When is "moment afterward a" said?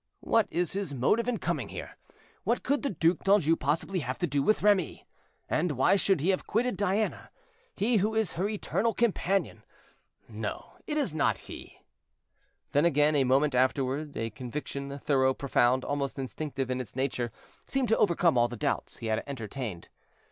13.25-14.31